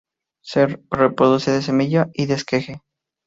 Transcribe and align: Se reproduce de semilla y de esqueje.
Se 0.43 0.65
reproduce 0.89 1.51
de 1.51 1.61
semilla 1.61 2.09
y 2.15 2.25
de 2.25 2.33
esqueje. 2.33 2.81